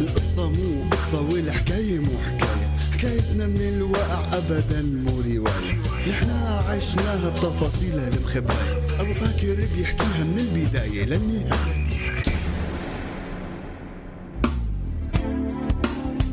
القصة 0.00 0.48
مو 0.50 0.90
قصة 0.90 1.20
والحكاية 1.20 1.98
مو 1.98 2.10
حكاية. 2.26 2.70
حكايتنا 2.92 3.46
من 3.46 3.60
الواقع 3.60 4.36
أبدا 4.36 4.82
مو 4.82 5.20
رواية. 5.20 5.82
نحنا 6.08 6.62
عشناها 6.68 7.30
بتفاصيلها 7.30 8.08
المخبأة 8.08 9.00
أبو 9.00 9.14
فاكر 9.14 9.66
بيحكيها 9.76 10.24
من 10.24 10.38
البداية 10.38 11.04
للنهاية. 11.04 11.88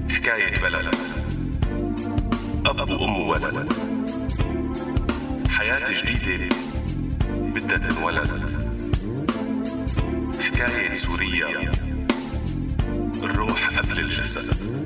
حكاية 0.09 0.61
بلد. 0.61 0.95
أب 2.65 2.89
وأم 2.89 3.27
ولد. 3.27 3.86
حياة 5.67 6.03
جديدة 6.03 6.55
بدها 7.29 7.77
تنولد. 7.77 8.31
حكاية 10.39 10.93
سوريا 10.93 11.71
الروح 13.23 13.79
قبل 13.79 13.99
الجسد. 13.99 14.77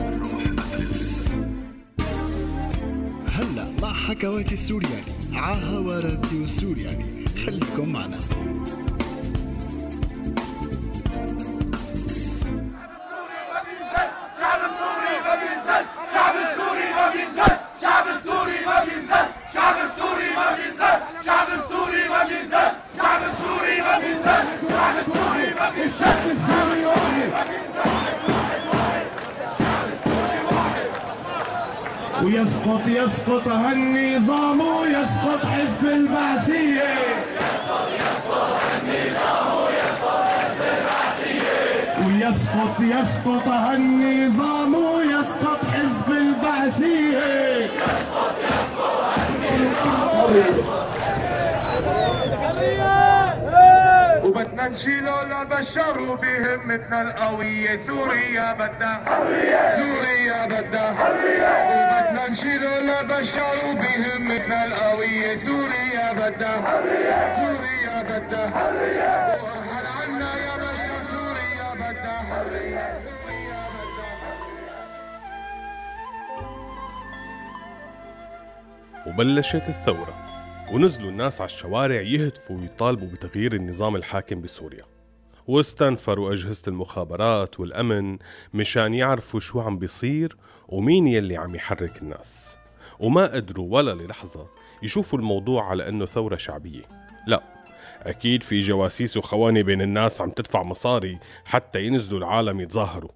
الروح 0.00 0.42
قبل 0.42 0.82
الجسد. 0.82 1.56
هلا 3.28 3.66
مع 3.82 3.92
حكواتي 3.92 4.54
السورياني 4.54 5.12
عاهوا 5.32 6.00
راديو 6.00 6.46
سورياني. 6.46 7.24
خليكم 7.46 7.88
معنا. 7.88 8.18
ويسقط 32.66 32.88
يسقط 32.88 33.48
هالنظام 33.48 34.60
ويسقط 34.60 35.46
حزب 35.46 35.84
البعثية. 35.84 36.94
ويسقط 42.06 42.80
يسقط 42.80 43.48
هالنظام 43.48 44.74
ويسقط 44.74 45.64
حزب 45.64 46.10
البعثية. 46.10 47.36
وبدنا 54.36 54.68
نشيله 54.68 55.24
لبشر 55.24 56.14
بهمتنا 56.14 57.02
القوية 57.02 57.76
سوريا 57.86 58.52
بدها 58.52 59.04
سوريا 59.76 60.46
بدها 60.46 60.92
وبدنا 61.70 62.28
نشيله 62.30 62.80
لبشر 62.80 63.56
بهمتنا 63.80 64.64
القوية 64.64 65.36
سوريا 65.36 66.12
بدها 66.12 66.82
سوريا 67.36 68.02
بدها 68.02 68.48
وأرحل 69.42 69.86
عنا 70.00 70.30
يا 70.36 70.54
سوريا 71.12 71.68
بدها 71.74 72.44
وبلشت 79.06 79.68
الثورة. 79.68 80.25
ونزلوا 80.72 81.10
الناس 81.10 81.40
على 81.40 81.50
الشوارع 81.50 82.00
يهتفوا 82.00 82.56
ويطالبوا 82.56 83.08
بتغيير 83.08 83.54
النظام 83.54 83.96
الحاكم 83.96 84.42
بسوريا. 84.42 84.84
واستنفروا 85.46 86.32
أجهزة 86.32 86.62
المخابرات 86.68 87.60
والأمن 87.60 88.18
مشان 88.54 88.94
يعرفوا 88.94 89.40
شو 89.40 89.60
عم 89.60 89.78
بيصير 89.78 90.36
ومين 90.68 91.06
يلي 91.06 91.36
عم 91.36 91.54
يحرك 91.54 92.02
الناس. 92.02 92.58
وما 93.00 93.26
قدروا 93.26 93.74
ولا 93.74 93.90
للحظة 93.90 94.46
يشوفوا 94.82 95.18
الموضوع 95.18 95.70
على 95.70 95.88
أنه 95.88 96.06
ثورة 96.06 96.36
شعبية. 96.36 96.82
لا 97.26 97.42
أكيد 98.02 98.42
في 98.42 98.60
جواسيس 98.60 99.16
وخواني 99.16 99.62
بين 99.62 99.82
الناس 99.82 100.20
عم 100.20 100.30
تدفع 100.30 100.62
مصاري 100.62 101.18
حتى 101.44 101.84
ينزلوا 101.84 102.18
العالم 102.18 102.60
يتظاهروا. 102.60 103.10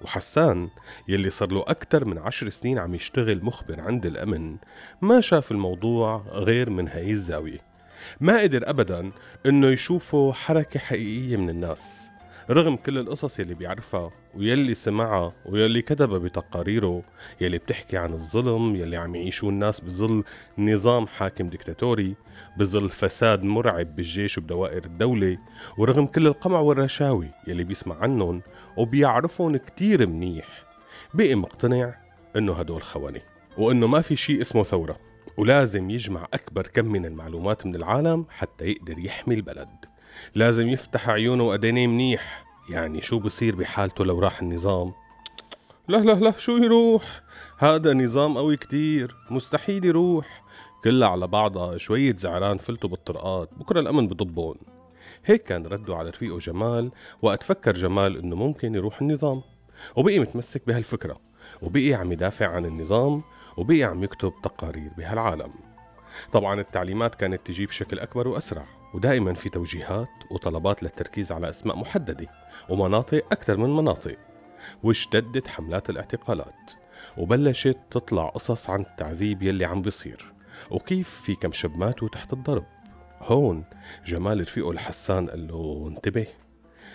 وحسان 0.00 0.68
يلي 1.08 1.30
صار 1.30 1.52
له 1.52 1.60
أكثر 1.60 2.04
من 2.04 2.18
عشر 2.18 2.48
سنين 2.48 2.78
عم 2.78 2.94
يشتغل 2.94 3.44
مخبر 3.44 3.80
عند 3.80 4.06
الأمن 4.06 4.56
ما 5.02 5.20
شاف 5.20 5.50
الموضوع 5.50 6.24
غير 6.28 6.70
من 6.70 6.88
هاي 6.88 7.10
الزاوية. 7.10 7.60
ما 8.20 8.40
قدر 8.40 8.70
أبدا 8.70 9.12
إنه 9.46 9.66
يشوفه 9.66 10.32
حركة 10.32 10.80
حقيقية 10.80 11.36
من 11.36 11.50
الناس. 11.50 12.09
رغم 12.50 12.76
كل 12.76 12.98
القصص 12.98 13.40
يلي 13.40 13.54
بيعرفها 13.54 14.10
ويلي 14.34 14.74
سمعها 14.74 15.32
ويلي 15.46 15.82
كتبها 15.82 16.18
بتقاريره 16.18 17.02
يلي 17.40 17.58
بتحكي 17.58 17.96
عن 17.96 18.12
الظلم 18.12 18.76
يلي 18.76 18.96
عم 18.96 19.14
يعيشوه 19.14 19.50
الناس 19.50 19.80
بظل 19.80 20.24
نظام 20.58 21.06
حاكم 21.06 21.48
ديكتاتوري 21.48 22.14
بظل 22.56 22.88
فساد 22.88 23.42
مرعب 23.42 23.96
بالجيش 23.96 24.38
وبدوائر 24.38 24.84
الدولة 24.84 25.38
ورغم 25.78 26.06
كل 26.06 26.26
القمع 26.26 26.60
والرشاوي 26.60 27.28
يلي 27.46 27.64
بيسمع 27.64 27.96
عنهم 27.96 28.42
وبيعرفهم 28.76 29.56
كتير 29.56 30.06
منيح. 30.06 30.64
بقي 31.14 31.34
مقتنع 31.34 31.94
إنه 32.36 32.52
هدول 32.52 32.82
خواني 32.82 33.22
وإنه 33.58 33.86
ما 33.86 34.00
في 34.00 34.16
شيء 34.16 34.40
اسمه 34.40 34.62
ثورة 34.64 34.96
ولازم 35.36 35.90
يجمع 35.90 36.26
أكبر 36.34 36.66
كم 36.66 36.84
من 36.84 37.06
المعلومات 37.06 37.66
من 37.66 37.74
العالم 37.74 38.26
حتى 38.30 38.64
يقدر 38.64 38.98
يحمي 38.98 39.34
البلد. 39.34 39.89
لازم 40.34 40.68
يفتح 40.68 41.08
عيونه 41.08 41.44
وأدينيه 41.44 41.86
منيح. 41.86 42.44
يعني 42.70 43.02
شو 43.02 43.18
بصير 43.18 43.56
بحالته 43.56 44.04
لو 44.04 44.18
راح 44.18 44.42
النظام؟ 44.42 44.92
لا 45.88 45.96
لا 45.96 46.12
لا 46.12 46.30
شو 46.38 46.56
يروح؟ 46.56 47.22
هذا 47.58 47.94
نظام 47.94 48.38
قوي 48.38 48.56
كتير 48.56 49.16
مستحيل 49.30 49.84
يروح. 49.84 50.42
كلها 50.84 51.08
على 51.08 51.26
بعضها 51.26 51.78
شوية 51.78 52.16
زعران 52.16 52.56
فلتوا 52.58 52.90
بالطرقات 52.90 53.50
بكرة 53.56 53.80
الأمن 53.80 54.08
بضبون 54.08 54.56
هيك 55.24 55.42
كان 55.42 55.66
رده 55.66 55.96
على 55.96 56.10
رفيقه 56.10 56.38
جمال 56.38 56.90
وقت 57.22 57.42
فكر 57.42 57.72
جمال 57.72 58.16
إنه 58.16 58.36
ممكن 58.36 58.74
يروح 58.74 59.00
النظام. 59.00 59.42
وبقي 59.96 60.18
متمسك 60.18 60.62
بهالفكرة 60.66 61.20
وبقي 61.62 61.94
عم 61.94 62.12
يدافع 62.12 62.48
عن 62.48 62.64
النظام 62.64 63.22
وبقي 63.56 63.82
عم 63.82 64.04
يكتب 64.04 64.32
تقارير 64.42 64.90
بهالعالم. 64.98 65.52
طبعا 66.32 66.60
التعليمات 66.60 67.14
كانت 67.14 67.46
تجي 67.46 67.66
بشكل 67.66 67.98
أكبر 67.98 68.28
وأسرع. 68.28 68.79
ودائما 68.94 69.34
في 69.34 69.48
توجيهات 69.48 70.08
وطلبات 70.30 70.82
للتركيز 70.82 71.32
على 71.32 71.50
أسماء 71.50 71.76
محددة 71.76 72.26
ومناطق 72.68 73.24
أكثر 73.32 73.56
من 73.56 73.76
مناطق 73.76 74.16
واشتدت 74.82 75.48
حملات 75.48 75.90
الاعتقالات 75.90 76.70
وبلشت 77.16 77.78
تطلع 77.90 78.28
قصص 78.28 78.70
عن 78.70 78.80
التعذيب 78.80 79.42
يلي 79.42 79.64
عم 79.64 79.82
بيصير 79.82 80.32
وكيف 80.70 81.20
في 81.24 81.34
كم 81.34 81.52
شب 81.52 81.76
ماتوا 81.76 82.08
تحت 82.08 82.32
الضرب. 82.32 82.64
هون 83.20 83.64
جمال 84.06 84.40
رفيقه 84.40 84.70
الحسان 84.70 85.26
قال 85.26 85.48
له 85.48 85.86
انتبه 85.88 86.26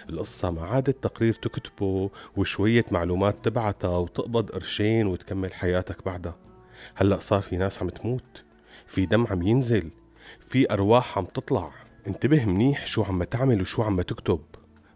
القصة 0.10 0.52
ما 0.52 0.62
عادت 0.62 1.04
تقرير 1.04 1.34
تكتبه 1.34 2.10
وشوية 2.38 2.86
معلومات 2.92 3.46
تبعتها 3.46 3.98
وتقبض 3.98 4.50
قرشين 4.50 5.08
وتكمل 5.08 5.54
حياتك 5.54 6.06
بعدها. 6.06 6.38
هلأ 6.96 7.20
صار 7.20 7.42
في 7.42 7.58
ناس 7.58 7.82
عم 7.82 7.90
تموت 7.90 8.44
في 8.88 9.06
دم 9.06 9.28
عم 9.28 9.42
ينزل 9.42 9.92
في 10.48 10.74
أرواح 10.74 11.18
عم 11.18 11.26
تطلع. 11.26 11.72
انتبه 12.08 12.46
منيح 12.46 12.86
شو 12.86 13.04
عم 13.04 13.24
تعمل 13.24 13.62
وشو 13.62 13.84
عم 13.84 14.02
تكتب. 14.02 14.40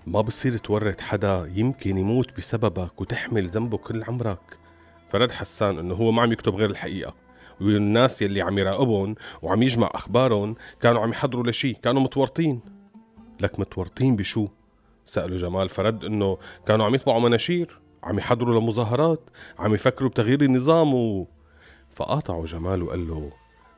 ما 0.08 0.22
بصير 0.22 0.58
تورط 0.58 1.02
حدا 1.02 1.52
يمكن 1.56 1.98
يموت 1.98 2.38
بسببك 2.38 3.02
وتحمل 3.02 3.48
ذنبه 3.48 3.78
كل 3.78 4.04
عمرك. 4.04 4.40
فرد 5.12 5.32
حسان 5.32 5.78
إنه 5.80 5.94
هو 5.94 6.12
ما 6.12 6.22
عم 6.22 6.32
يكتب 6.32 6.56
غير 6.56 6.70
الحقيقة. 6.70 7.16
والناس 7.62 8.22
يلي 8.22 8.42
عم 8.42 8.58
يراقبهم 8.58 9.16
وعم 9.42 9.64
يجمع 9.64 9.92
أخبارهم 9.94 10.56
كانوا 10.82 11.02
عم 11.02 11.10
يحضروا 11.12 11.48
لشي 11.48 11.74
كانوا 11.74 12.02
متورطين. 12.02 12.60
لك 13.40 13.60
متورطين 13.60 14.16
بشو؟ 14.16 14.48
سألوا 15.06 15.38
جمال 15.38 15.70
فرد 15.70 16.06
إنه 16.06 16.38
كانوا 16.68 16.86
عم 16.86 16.96
يطبعوا 16.96 17.22
مناشير 17.22 17.80
عم 18.04 18.18
يحضروا 18.18 18.60
لمظاهرات 18.60 19.30
عم 19.60 19.74
يفكروا 19.74 20.10
بتغيير 20.10 20.42
النظام 20.42 20.94
و... 20.94 21.28
فقاطعوا 21.90 22.46
جمال 22.46 22.84
وقال 22.84 23.08
له 23.08 23.32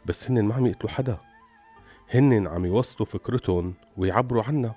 بس 0.06 0.32
هن 0.32 0.44
ما 0.44 0.56
عم 0.56 0.66
يقتلوا 0.66 0.92
حدا. 0.92 1.31
هن 2.14 2.48
عم 2.48 2.66
يوصلوا 2.66 3.10
فكرتهم 3.10 3.74
ويعبروا 3.98 4.44
عنا 4.44 4.76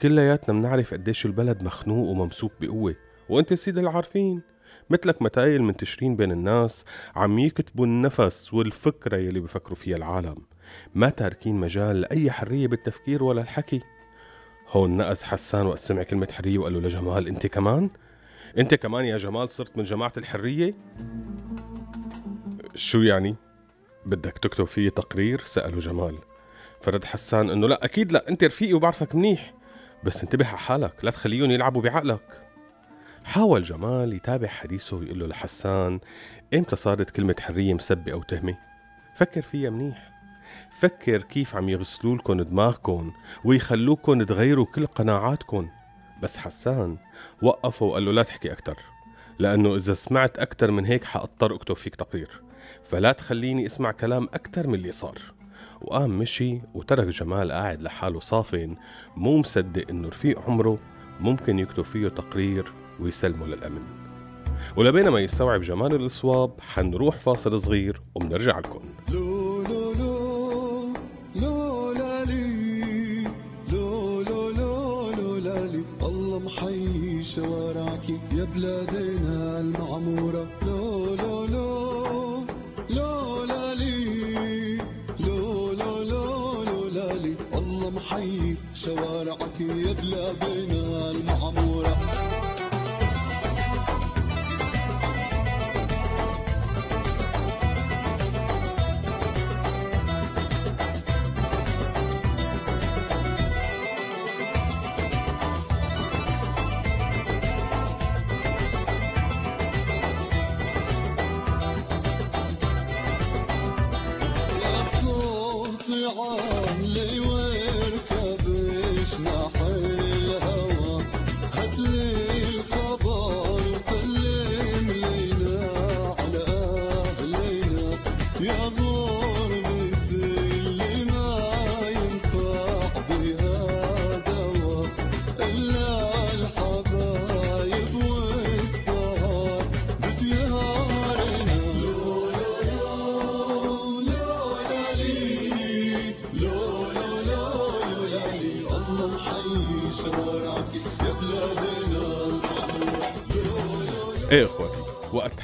كلياتنا 0.00 0.60
بنعرف 0.60 0.94
قديش 0.94 1.26
البلد 1.26 1.62
مخنوق 1.62 2.08
وممسوك 2.08 2.52
بقوة 2.60 2.96
وانت 3.28 3.54
سيد 3.54 3.78
العارفين 3.78 4.42
مثلك 4.90 5.22
متايل 5.22 5.62
منتشرين 5.62 6.16
بين 6.16 6.32
الناس 6.32 6.84
عم 7.16 7.38
يكتبوا 7.38 7.86
النفس 7.86 8.54
والفكرة 8.54 9.16
يلي 9.16 9.40
بفكروا 9.40 9.76
فيها 9.76 9.96
العالم 9.96 10.36
ما 10.94 11.08
تاركين 11.08 11.54
مجال 11.54 12.00
لأي 12.00 12.30
حرية 12.30 12.66
بالتفكير 12.66 13.22
ولا 13.22 13.40
الحكي 13.40 13.80
هون 14.68 14.96
نقز 14.96 15.22
حسان 15.22 15.66
وقت 15.66 15.78
سمع 15.78 16.02
كلمة 16.02 16.28
حرية 16.32 16.58
وقال 16.58 16.72
له 16.72 16.80
لجمال 16.80 17.28
انت 17.28 17.46
كمان؟ 17.46 17.90
انت 18.58 18.74
كمان 18.74 19.04
يا 19.04 19.18
جمال 19.18 19.48
صرت 19.48 19.76
من 19.76 19.84
جماعة 19.84 20.12
الحرية؟ 20.16 20.74
شو 22.74 23.02
يعني؟ 23.02 23.36
بدك 24.06 24.38
تكتب 24.38 24.64
فيه 24.64 24.88
تقرير؟ 24.88 25.44
سأله 25.44 25.78
جمال 25.78 26.18
فرد 26.84 27.04
حسان 27.04 27.50
إنه 27.50 27.68
لا 27.68 27.84
أكيد 27.84 28.12
لا 28.12 28.28
أنت 28.28 28.44
رفيقي 28.44 28.72
وبعرفك 28.72 29.14
منيح. 29.14 29.54
بس 30.04 30.22
انتبه 30.22 30.46
على 30.46 30.58
حالك 30.58 30.92
لا 31.02 31.10
تخليهم 31.10 31.50
يلعبوا 31.50 31.82
بعقلك. 31.82 32.42
حاول 33.24 33.62
جمال 33.62 34.12
يتابع 34.12 34.48
حديثه 34.48 34.96
ويقول 34.96 35.18
له 35.18 35.26
لحسان 35.26 36.00
إمتى 36.54 36.76
صارت 36.76 37.10
كلمة 37.10 37.34
حرية 37.40 37.74
مسبة 37.74 38.12
أو 38.12 38.22
تهمة؟ 38.22 38.56
فكر 39.16 39.42
فيها 39.42 39.70
منيح. 39.70 40.10
فكر 40.78 41.22
كيف 41.22 41.56
عم 41.56 41.68
يغسلوا 41.68 42.16
لكم 42.16 42.42
دماغكم 42.42 43.12
ويخلوكم 43.44 44.22
تغيروا 44.22 44.66
كل 44.66 44.86
قناعاتكم 44.86 45.68
بس 46.22 46.36
حسان 46.36 46.96
وقفه 47.42 47.86
وقال 47.86 48.04
له 48.04 48.12
لا 48.12 48.22
تحكي 48.22 48.52
أكتر 48.52 48.76
لأنه 49.38 49.76
إذا 49.76 49.94
سمعت 49.94 50.38
أكتر 50.38 50.70
من 50.70 50.86
هيك 50.86 51.04
حأضطر 51.04 51.54
أكتب 51.54 51.76
فيك 51.76 51.96
تقرير. 51.96 52.42
فلا 52.84 53.12
تخليني 53.12 53.66
أسمع 53.66 53.92
كلام 53.92 54.28
أكتر 54.34 54.66
من 54.66 54.74
اللي 54.74 54.92
صار. 54.92 55.18
وقام 55.84 56.18
مشي 56.18 56.60
وترك 56.74 57.06
جمال 57.06 57.52
قاعد 57.52 57.82
لحاله 57.82 58.20
صافن 58.20 58.76
مو 59.16 59.38
مصدق 59.38 59.84
إنه 59.90 60.08
رفيق 60.08 60.40
عمره 60.40 60.78
ممكن 61.20 61.58
يكتب 61.58 61.82
فيه 61.82 62.08
تقرير 62.08 62.72
ويسلمه 63.00 63.46
للأمن. 63.46 63.82
ولبين 64.76 65.08
ما 65.08 65.20
يستوعب 65.20 65.60
جمال 65.60 65.94
الصواب 65.94 66.50
حنروح 66.60 67.18
فاصل 67.18 67.60
صغير 67.60 68.02
وبنرجع 68.14 68.58
لكم. 68.58 68.80
شوارعك 77.24 78.10
يا 78.10 78.44
بلادنا 78.54 79.60
المعمورة. 79.60 80.48
لو 80.66 80.93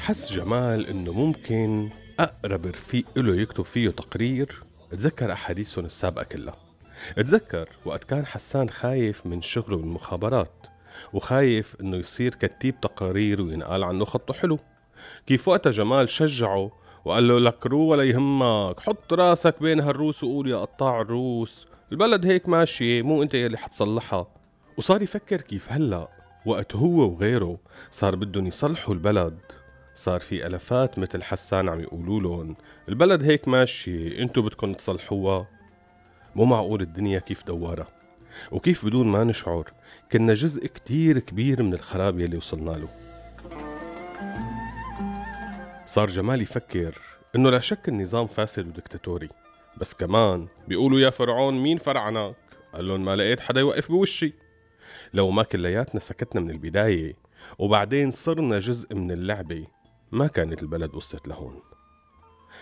حس 0.01 0.33
جمال 0.33 0.87
إنه 0.87 1.13
ممكن 1.13 1.89
أقرب 2.19 2.65
رفيق 2.65 3.05
له 3.17 3.35
يكتب 3.35 3.65
فيه 3.65 3.89
تقرير 3.89 4.63
تذكر 4.91 5.31
احاديثهم 5.31 5.85
السابقة 5.85 6.23
كلها. 6.23 6.55
تذكر 7.15 7.69
وقت 7.85 8.03
كان 8.03 8.25
حسان 8.25 8.69
خايف 8.69 9.25
من 9.25 9.41
شغله 9.41 9.77
بالمخابرات 9.77 10.67
وخايف 11.13 11.75
إنه 11.81 11.97
يصير 11.97 12.35
كتيب 12.35 12.81
تقارير 12.81 13.41
وينقال 13.41 13.83
عنه 13.83 14.05
خطه 14.05 14.33
حلو. 14.33 14.59
كيف 15.27 15.47
وقتها 15.47 15.71
جمال 15.71 16.09
شجعه 16.09 16.71
وقال 17.05 17.27
له 17.27 17.39
لك 17.39 17.65
رو 17.65 17.79
ولا 17.79 18.03
يهمك 18.03 18.79
حط 18.79 19.13
راسك 19.13 19.55
بين 19.61 19.79
هالروس 19.79 20.23
وقول 20.23 20.49
يا 20.49 20.57
قطاع 20.57 21.01
الروس 21.01 21.67
البلد 21.91 22.25
هيك 22.25 22.49
ماشية 22.49 23.01
مو 23.01 23.23
أنت 23.23 23.33
يلي 23.33 23.57
حتصلحها. 23.57 24.27
وصار 24.77 25.01
يفكر 25.01 25.41
كيف 25.41 25.71
هلأ 25.71 26.07
وقت 26.45 26.75
هو 26.75 27.11
وغيره 27.13 27.57
صار 27.91 28.15
بدهم 28.15 28.47
يصلحوا 28.47 28.93
البلد. 28.93 29.60
صار 29.95 30.19
في 30.19 30.47
ألفات 30.47 30.99
مثل 30.99 31.23
حسان 31.23 31.69
عم 31.69 31.79
يقولوا 31.79 32.19
لهم 32.19 32.55
البلد 32.89 33.23
هيك 33.23 33.47
ماشية 33.47 34.21
انتو 34.21 34.41
بدكم 34.41 34.73
تصلحوها؟ 34.73 35.47
مو 36.35 36.45
معقول 36.45 36.81
الدنيا 36.81 37.19
كيف 37.19 37.43
دوارة. 37.43 37.87
وكيف 38.51 38.85
بدون 38.85 39.07
ما 39.07 39.23
نشعر 39.23 39.71
كنا 40.11 40.33
جزء 40.33 40.67
كتير 40.67 41.19
كبير 41.19 41.63
من 41.63 41.73
الخراب 41.73 42.19
يلي 42.19 42.37
وصلنا 42.37 42.71
له. 42.71 42.89
صار 45.85 46.09
جمال 46.09 46.41
يفكر 46.41 47.01
إنه 47.35 47.49
لا 47.49 47.59
شك 47.59 47.89
النظام 47.89 48.27
فاسد 48.27 48.67
ودكتاتوري. 48.67 49.29
بس 49.77 49.93
كمان 49.93 50.47
بيقولوا 50.67 50.99
يا 50.99 51.09
فرعون 51.09 51.53
مين 51.53 51.77
فرعنك 51.77 52.35
قال 52.73 52.87
لهم 52.87 53.05
ما 53.05 53.15
لقيت 53.15 53.39
حدا 53.39 53.59
يوقف 53.59 53.87
بوشي. 53.87 54.33
لو 55.13 55.31
ما 55.31 55.43
كلياتنا 55.43 55.99
سكتنا 55.99 56.41
من 56.41 56.49
البداية 56.51 57.15
وبعدين 57.59 58.11
صرنا 58.11 58.59
جزء 58.59 58.95
من 58.95 59.11
اللعبة 59.11 59.67
ما 60.11 60.27
كانت 60.27 60.63
البلد 60.63 60.95
وصلت 60.95 61.27
لهون. 61.27 61.61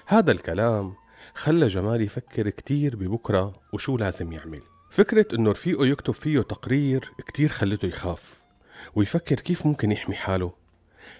هذا 0.05 0.31
الكلام 0.31 0.93
خلى 1.33 1.67
جمال 1.67 2.01
يفكر 2.01 2.49
كتير 2.49 2.95
ببكرة 2.95 3.53
وشو 3.73 3.97
لازم 3.97 4.33
يعمل. 4.33 4.61
فكرة 4.89 5.25
إنه 5.33 5.51
رفيقه 5.51 5.85
يكتب 5.85 6.13
فيه 6.13 6.41
تقرير 6.41 7.11
كتير 7.27 7.49
خلته 7.49 7.85
يخاف 7.85 8.41
ويفكر 8.95 9.39
كيف 9.39 9.65
ممكن 9.65 9.91
يحمي 9.91 10.15
حاله. 10.15 10.53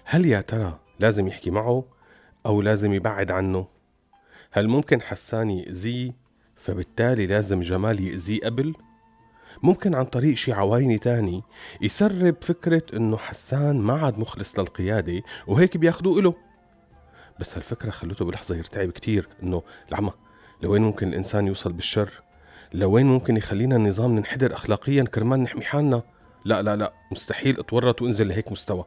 هل 0.04 0.26
يا 0.26 0.40
ترى 0.40 0.78
لازم 1.00 1.28
يحكي 1.28 1.50
معه 1.50 1.84
أو 2.46 2.62
لازم 2.62 2.92
يبعد 2.92 3.30
عنه؟ 3.30 3.66
هل 4.52 4.68
ممكن 4.68 5.00
حسان 5.02 5.50
يأذيه 5.50 6.12
فبالتالي 6.56 7.26
لازم 7.26 7.62
جمال 7.62 8.00
يأذيه 8.00 8.40
قبل؟ 8.40 8.74
ممكن 9.62 9.94
عن 9.94 10.04
طريق 10.04 10.36
شي 10.36 10.52
عوايني 10.52 10.98
تاني 10.98 11.42
يسرب 11.80 12.36
فكرة 12.40 12.82
إنه 12.96 13.16
حسان 13.16 13.78
ما 13.78 13.92
عاد 13.92 14.18
مخلص 14.18 14.58
للقيادة 14.58 15.22
وهيك 15.46 15.76
بياخدوه 15.76 16.18
إله. 16.18 16.34
بس 17.40 17.56
هالفكرة 17.56 17.90
خلته 17.90 18.24
بلحظة 18.24 18.56
يرتعب 18.56 18.90
كتير 18.90 19.28
إنه 19.42 19.62
العمى 19.88 20.12
لوين 20.62 20.82
ممكن 20.82 21.08
الإنسان 21.08 21.46
يوصل 21.46 21.72
بالشر؟ 21.72 22.10
لوين 22.74 23.06
ممكن 23.06 23.36
يخلينا 23.36 23.76
النظام 23.76 24.10
ننحدر 24.16 24.54
اخلاقيا 24.54 25.04
كرمال 25.04 25.40
نحمي 25.40 25.64
حالنا؟ 25.64 26.02
لا 26.44 26.62
لا 26.62 26.76
لا 26.76 26.92
مستحيل 27.12 27.58
أتورط 27.58 28.02
وأنزل 28.02 28.28
لهيك 28.28 28.52
مستوى. 28.52 28.84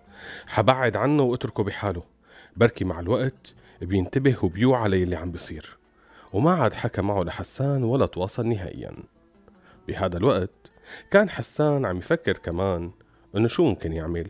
حبعد 0.47 0.97
عنه 0.97 1.23
وأتركه 1.23 1.63
بحاله. 1.63 2.03
بركي 2.57 2.85
مع 2.85 2.99
الوقت 2.99 3.53
بينتبه 3.81 4.37
وبيوعى 4.41 4.89
للي 4.89 5.15
عم 5.15 5.31
بيصير. 5.31 5.77
وما 6.33 6.51
عاد 6.51 6.73
حكى 6.73 7.01
معه 7.01 7.23
لحسان 7.23 7.83
ولا 7.83 8.05
تواصل 8.05 8.47
نهائيا. 8.47 8.91
بهذا 9.87 10.17
الوقت 10.17 10.71
كان 11.11 11.29
حسان 11.29 11.85
عم 11.85 11.97
يفكر 11.97 12.37
كمان 12.37 12.91
إنه 13.35 13.47
شو 13.47 13.63
ممكن 13.63 13.93
يعمل. 13.93 14.27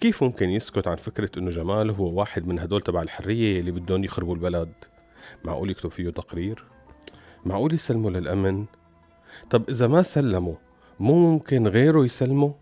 كيف 0.00 0.22
ممكن 0.24 0.50
يسكت 0.50 0.88
عن 0.88 0.96
فكرة 0.96 1.38
إنه 1.38 1.50
جمال 1.50 1.90
هو 1.90 2.12
واحد 2.12 2.46
من 2.46 2.58
هدول 2.58 2.80
تبع 2.80 3.02
الحرية 3.02 3.60
اللي 3.60 3.70
بدهم 3.70 4.04
يخربوا 4.04 4.34
البلد؟ 4.34 4.72
معقول 5.44 5.70
يكتب 5.70 5.90
فيه 5.90 6.10
تقرير؟ 6.10 6.64
معقول 7.44 7.74
يسلمه 7.74 8.10
للأمن؟ 8.10 8.64
طب 9.50 9.68
إذا 9.68 9.86
ما 9.86 10.02
سلمه 10.02 10.56
مو 11.00 11.32
ممكن 11.32 11.66
غيره 11.66 12.04
يسلمه 12.04 12.54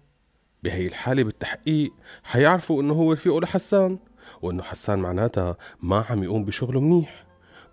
بهي 0.62 0.87
الحالة 0.87 1.23
بالتحقيق 1.23 1.93
حيعرفوا 2.23 2.83
إنه 2.83 2.95
هو 2.95 3.12
رفيقه 3.12 3.41
لحسان 3.41 3.99
وإنه 4.43 4.62
حسان 4.62 4.99
معناتها 4.99 5.57
ما 5.83 6.05
عم 6.11 6.23
يقوم 6.23 6.45
بشغله 6.45 6.81
منيح. 6.81 7.25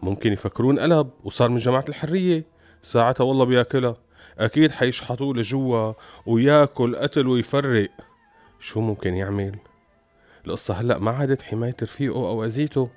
ممكن 0.02 0.34
يفكرون 0.34 0.80
قلب 0.80 1.10
وصار 1.24 1.50
من 1.50 1.58
جماعة 1.58 1.86
الحرية. 1.90 2.46
ساعتها 2.82 3.24
والله 3.24 3.46
بياكلها. 3.46 3.98
أكيد 4.40 4.72
حيشحطوه 4.72 5.36
لجوا 5.36 5.94
وياكل 6.26 6.96
قتل 6.96 7.28
ويفرق. 7.28 7.90
شو 8.60 8.82
ممكن 8.82 9.14
يعمل؟ 9.14 9.60
القصة 10.48 10.74
هلأ 10.74 11.00
ما 11.00 11.12
عادت 11.12 11.42
حماية 11.42 11.76
رفيقه 11.82 12.28
أو 12.28 12.46
أذيته. 12.46 12.90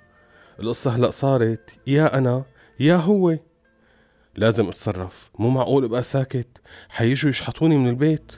القصة 0.60 0.96
هلأ 0.96 1.10
صارت 1.10 1.70
يا 1.86 2.18
أنا 2.18 2.44
يا 2.80 2.96
هو. 2.96 3.38
لازم 4.34 4.68
أتصرف 4.68 5.30
مو 5.38 5.50
معقول 5.50 5.84
أبقى 5.84 6.02
ساكت. 6.02 6.48
حيجوا 6.88 7.30
يشحطوني 7.30 7.78
من 7.78 7.88
البيت. 7.88 8.32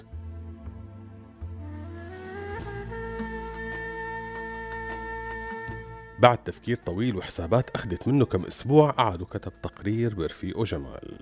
بعد 6.19 6.39
تفكير 6.39 6.79
طويل 6.87 7.17
وحسابات 7.17 7.71
أخذت 7.71 8.09
منه 8.09 8.25
كم 8.25 8.45
أسبوع 8.45 8.91
قعد 8.91 9.23
وكتب 9.23 9.53
تقرير 9.63 10.15
برفيقه 10.15 10.65
جمال. 10.65 11.19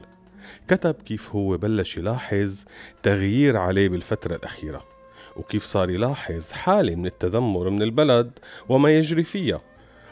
كتب 0.69 0.95
كيف 0.95 1.35
هو 1.35 1.57
بلش 1.57 1.97
يلاحظ 1.97 2.65
تغيير 3.03 3.57
عليه 3.57 3.89
بالفترة 3.89 4.37
الأخيرة 4.37 4.85
وكيف 5.37 5.65
صار 5.65 5.91
يلاحظ 5.91 6.53
حالة 6.53 6.95
من 6.95 7.07
التذمر 7.07 7.71
من 7.71 7.83
البلد 7.83 8.39
وما 8.69 8.91
يجري 8.91 9.25
فيها 9.25 9.61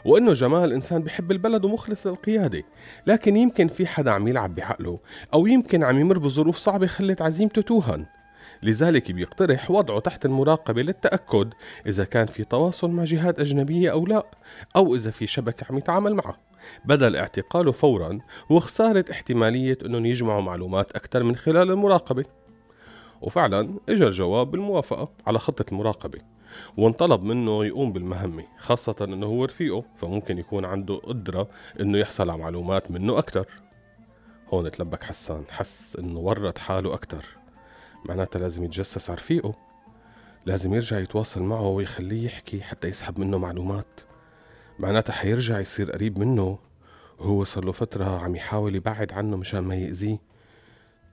وأنه 0.05 0.33
جمال 0.33 0.73
إنسان 0.73 1.01
بحب 1.01 1.31
البلد 1.31 1.65
ومخلص 1.65 2.07
للقيادة 2.07 2.63
لكن 3.07 3.37
يمكن 3.37 3.67
في 3.67 3.87
حدا 3.87 4.11
عم 4.11 4.27
يلعب 4.27 4.55
بعقله 4.55 4.99
أو 5.33 5.47
يمكن 5.47 5.83
عم 5.83 5.99
يمر 5.99 6.17
بظروف 6.17 6.57
صعبة 6.57 6.87
خلت 6.87 7.21
عزيمته 7.21 7.61
توهن. 7.61 8.05
لذلك 8.63 9.11
بيقترح 9.11 9.71
وضعه 9.71 9.99
تحت 9.99 10.25
المراقبة 10.25 10.81
للتأكد 10.81 11.53
إذا 11.87 12.03
كان 12.03 12.27
في 12.27 12.43
تواصل 12.43 12.91
مع 12.91 13.03
جهات 13.03 13.39
أجنبية 13.39 13.91
أو 13.91 14.05
لا 14.05 14.25
أو 14.75 14.95
إذا 14.95 15.11
في 15.11 15.27
شبكة 15.27 15.65
عم 15.69 15.77
يتعامل 15.77 16.15
معها 16.15 16.37
بدل 16.85 17.15
اعتقاله 17.15 17.71
فورا 17.71 18.19
وخسارة 18.49 19.05
احتمالية 19.11 19.77
أنهم 19.85 20.05
يجمعوا 20.05 20.41
معلومات 20.41 20.91
أكثر 20.91 21.23
من 21.23 21.35
خلال 21.35 21.71
المراقبة. 21.71 22.25
وفعلا 23.21 23.79
اجى 23.89 24.07
الجواب 24.07 24.51
بالموافقة 24.51 25.11
على 25.27 25.39
خطة 25.39 25.65
المراقبة 25.71 26.19
وانطلب 26.77 27.23
منه 27.23 27.65
يقوم 27.65 27.93
بالمهمة 27.93 28.43
خاصة 28.59 28.95
إنه 29.01 29.25
هو 29.25 29.45
رفيقه 29.45 29.83
فممكن 29.95 30.37
يكون 30.37 30.65
عنده 30.65 30.95
قدرة 30.95 31.47
إنه 31.79 31.97
يحصل 31.97 32.29
على 32.29 32.41
معلومات 32.41 32.91
منه 32.91 33.17
أكثر. 33.17 33.45
هون 34.53 34.71
تلبك 34.71 35.03
حسان 35.03 35.43
حس 35.49 35.95
إنه 35.95 36.19
ورط 36.19 36.57
حاله 36.57 36.93
أكثر. 36.93 37.25
معناتها 38.05 38.39
لازم 38.39 38.63
يتجسس 38.63 39.09
على 39.09 39.17
رفيقه 39.17 39.53
لازم 40.45 40.73
يرجع 40.73 40.99
يتواصل 40.99 41.41
معه 41.41 41.67
ويخليه 41.67 42.25
يحكي 42.25 42.61
حتى 42.61 42.87
يسحب 42.87 43.19
منه 43.19 43.37
معلومات. 43.37 44.10
معناتها 44.81 45.13
حيرجع 45.13 45.59
يصير 45.59 45.91
قريب 45.91 46.19
منه 46.19 46.59
وهو 47.19 47.43
صار 47.43 47.65
له 47.65 47.71
فترة 47.71 48.19
عم 48.19 48.35
يحاول 48.35 48.75
يبعد 48.75 49.13
عنه 49.13 49.37
مشان 49.37 49.59
ما 49.59 49.75
يأذيه 49.75 50.17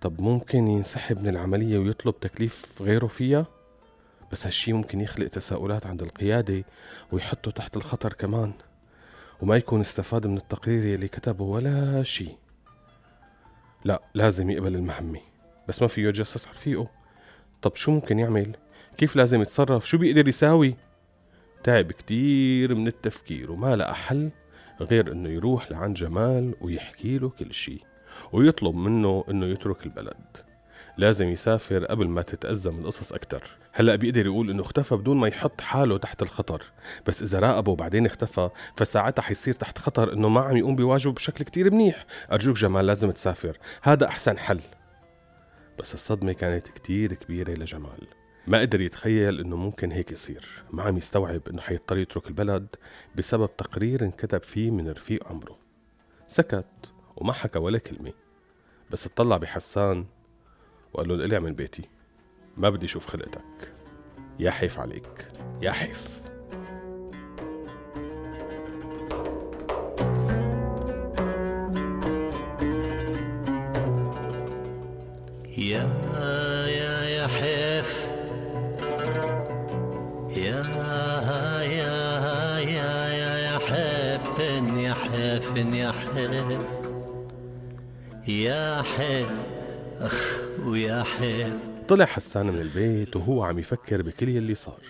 طب 0.01 0.21
ممكن 0.21 0.69
ينسحب 0.69 1.23
من 1.23 1.29
العملية 1.29 1.79
ويطلب 1.79 2.21
تكليف 2.21 2.83
غيره 2.83 3.07
فيها؟ 3.07 3.47
بس 4.33 4.47
هالشي 4.47 4.73
ممكن 4.73 5.01
يخلق 5.01 5.29
تساؤلات 5.29 5.87
عند 5.87 6.03
القيادة 6.03 6.65
ويحطه 7.13 7.51
تحت 7.51 7.77
الخطر 7.77 8.13
كمان 8.13 8.53
وما 9.43 9.57
يكون 9.57 9.81
استفاد 9.81 10.27
من 10.27 10.37
التقرير 10.37 10.95
اللي 10.95 11.09
كتبه 11.09 11.45
ولا 11.45 12.03
شي 12.03 12.29
لا 13.85 14.03
لازم 14.15 14.51
يقبل 14.51 14.75
المهمة 14.75 15.21
بس 15.69 15.83
ما 15.83 15.89
فيه 15.89 16.09
يتجسس 16.09 16.47
على 16.47 16.57
رفيقه 16.57 16.91
طب 17.63 17.77
شو 17.77 17.91
ممكن 17.91 18.19
يعمل؟ 18.19 18.57
كيف 18.97 19.17
لازم 19.17 19.43
يتصرف؟ 19.43 19.87
شو 19.87 19.99
بيقدر 19.99 20.29
يساوي؟ 20.29 20.77
تعب 21.65 21.93
كتير 21.93 22.75
من 22.75 22.87
التفكير 22.87 23.53
وما 23.53 23.77
لقى 23.77 23.95
حل 23.95 24.31
غير 24.81 25.13
إنه 25.13 25.29
يروح 25.29 25.71
لعند 25.71 25.97
جمال 25.97 26.55
ويحكي 26.61 27.19
له 27.19 27.29
كل 27.29 27.55
شي 27.55 27.85
ويطلب 28.33 28.75
منه 28.75 29.25
إنه 29.31 29.47
يترك 29.47 29.87
البلد. 29.87 30.37
لازم 30.97 31.29
يسافر 31.29 31.85
قبل 31.85 32.09
ما 32.09 32.23
تتأزم 32.23 32.79
القصص 32.79 33.13
أكتر. 33.13 33.43
هلأ 33.73 33.97
بيقدر 33.97 34.27
يقول 34.27 34.51
إنه 34.51 34.63
اختفى 34.63 34.97
بدون 34.97 35.17
ما 35.17 35.29
يحط 35.29 35.61
حاله 35.61 35.99
تحت 35.99 36.23
الخطر 36.23 36.63
بس 37.07 37.23
إذا 37.23 37.39
راقبه 37.39 37.73
وبعدين 37.73 38.07
اختفى 38.07 38.51
فساعتها 38.77 39.23
حيصير 39.23 39.55
تحت 39.55 39.79
خطر 39.79 40.13
إنه 40.13 40.29
ما 40.29 40.41
عم 40.41 40.57
يقوم 40.57 40.77
بواجبه 40.77 41.13
بشكل 41.13 41.45
كتير 41.45 41.71
منيح. 41.71 42.07
أرجوك 42.33 42.57
جمال 42.57 42.87
لازم 42.87 43.11
تسافر 43.11 43.59
هذا 43.83 44.07
أحسن 44.07 44.39
حل. 44.39 44.61
بس 45.79 45.95
الصدمة 45.95 46.33
كانت 46.33 46.69
كتير 46.69 47.15
كبيرة 47.15 47.53
لجمال. 47.53 48.07
ما 48.49 48.61
قدر 48.61 48.81
يتخيل 48.81 49.41
إنه 49.41 49.57
ممكن 49.57 49.93
هيك 49.93 50.13
يصير. 50.13 50.49
ما 50.71 50.83
عم 50.83 50.97
يستوعب 50.97 51.49
إنه 51.49 51.61
حيضطر 51.61 51.97
يترك 51.97 52.27
البلد 52.27 52.67
بسبب 53.17 53.57
تقرير 53.57 54.05
انكتب 54.05 54.43
فيه 54.43 54.71
من 54.71 54.91
رفيق 54.91 55.29
عمره. 55.29 55.59
سكت 56.27 56.65
وما 57.17 57.33
حكى 57.33 57.59
ولا 57.59 57.79
كلمة. 57.79 58.13
بس 58.91 59.07
اطلع 59.07 59.37
بحسان 59.37 60.07
وقال 60.93 61.09
له 61.09 61.15
القلع 61.15 61.39
من 61.39 61.55
بيتي. 61.55 61.89
ما 62.57 62.71
بدي 62.71 62.87
أشوف 62.87 63.07
خلقتك. 63.07 63.73
يا 64.39 64.51
حيف 64.51 64.79
عليك. 64.79 65.29
يا 65.63 65.71
حيف. 65.71 66.28
يا 84.77 84.95
حيف 84.95 85.57
يا 85.57 85.93
حيف 85.93 86.61
يا 88.29 88.83
حيف 88.83 89.33
أخ 90.01 90.39
ويا 90.67 91.03
حيف 91.03 91.55
طلع 91.89 92.05
حسان 92.05 92.47
من 92.47 92.61
البيت 92.61 93.17
وهو 93.17 93.43
عم 93.43 93.59
يفكر 93.59 94.03
بكل 94.03 94.29
يلي 94.29 94.55
صار 94.55 94.81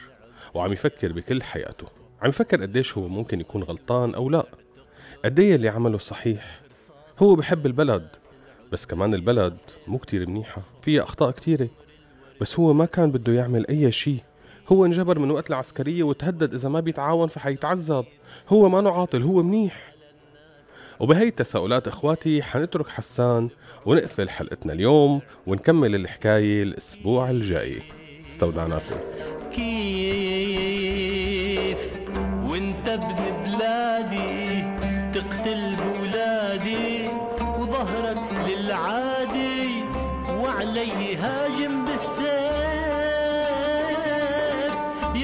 وعم 0.55 0.73
يفكر 0.73 1.13
بكل 1.13 1.43
حياته. 1.43 1.87
عم 2.23 2.31
يفكر 2.31 2.63
قديش 2.63 2.99
هو 2.99 3.09
ممكن 3.09 3.41
يكون 3.41 3.63
غلطان 3.63 4.15
أو 4.15 4.31
لا. 4.31 4.47
قديه 5.25 5.55
اللي 5.55 5.69
عمله 5.69 5.99
صحيح. 5.99 6.61
هو 7.19 7.35
بحب 7.35 7.67
البلد 7.67 8.09
بس 8.73 8.87
كمان 8.87 9.15
البلد 9.15 9.57
مو 9.87 9.99
كتير 9.99 10.29
منيحة 10.29 10.63
فيها 10.83 11.03
أخطاء 11.03 11.31
كتيرة. 11.31 11.69
بس 12.41 12.61
هو 12.61 12.73
ما 12.73 12.85
كان 12.85 13.11
بده 13.11 13.33
يعمل 13.33 13.67
أي 13.67 13.93
شي. 13.93 14.17
هو 14.73 14.85
انجبر 14.85 15.19
من 15.19 15.31
وقت 15.31 15.51
العسكرية 15.51 16.03
وتهدد 16.03 16.55
إذا 16.55 16.69
ما 16.69 16.81
بيتعاون 16.81 17.29
فحيتعذب. 17.29 18.05
هو 18.49 18.69
ما 18.69 18.91
عاطل 18.91 19.23
هو 19.23 19.43
منيح. 19.43 19.95
وبهي 21.01 21.29
التساؤلات 21.29 21.89
إخواتي 21.89 22.43
حنترك 22.43 22.89
حسان 22.89 23.49
ونقفل 23.87 24.29
حلقتنا 24.29 24.73
اليوم 24.73 25.21
ونكمل 25.47 25.95
الحكاية 25.95 26.63
الأسبوع 26.63 27.31
الجاي. 27.31 27.83
استودعناكم 28.31 28.97
كيف 29.53 30.79
وانت 32.47 32.89
ابن 32.89 33.15
بلادي 33.45 34.65
تقتل 35.13 35.77
بولادي 35.77 37.09
وظهرك 37.59 38.23
للعادي 38.49 39.85
وعلي 40.31 41.17
هاجم 41.17 41.78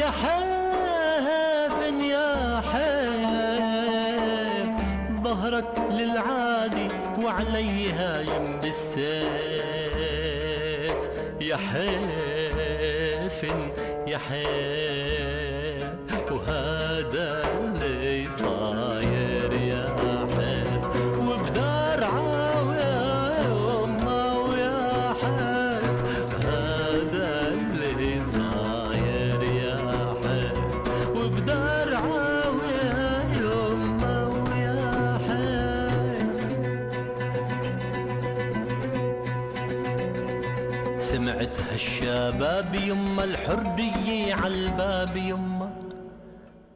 يا 0.04 0.10
حافن 0.10 2.00
يا 2.00 2.60
حيف 2.72 4.68
ظهرك 5.24 5.72
للعادي 5.90 6.88
وعلي 7.24 7.92
هاجم 7.92 8.60
بالسيف 8.60 9.14
يا 11.40 11.56
حيف 11.56 13.42
يا 14.06 14.18
حيف 14.18 15.94
وهذا 16.32 17.42
هالشباب 42.44 42.74
يما 42.74 43.24
الحرية 43.24 44.34
عالباب 44.34 45.16
يما. 45.16 45.70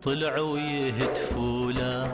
طلعوا 0.03 0.59
يهتفوا 0.59 1.73
لا. 1.73 2.09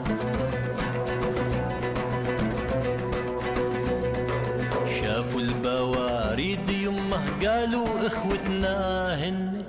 شافوا 5.01 5.41
البواريد 5.41 6.69
يما 6.69 7.21
قالوا 7.43 8.07
إخوتنا 8.07 8.77
هن. 9.15 9.63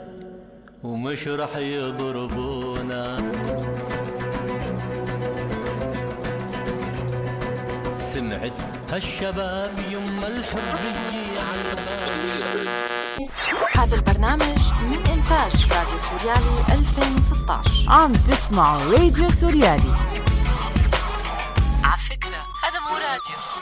ومش 0.83 1.28
رح 1.28 1.57
يضربونا. 1.57 3.16
سمعت 8.00 8.59
هالشباب 8.90 9.73
يما 9.90 10.26
الحرية 10.26 11.40
عالباب 11.49 12.86
هذا 13.76 13.94
البرنامج 13.96 14.58
من 14.82 14.99
إنتاج 15.12 15.73
راديو 15.73 15.99
سوريالي 16.11 16.64
2016 16.68 17.92
عم 17.92 18.12
تسمعوا 18.12 18.82
راديو 18.82 19.30
سوريالي. 19.30 19.94
على 21.85 21.99
فكرة 22.11 22.38
هذا 22.64 22.80
مو 22.80 22.96
راديو. 22.96 23.55